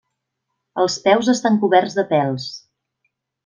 [0.83, 2.49] Els peus estan coberts de pèls.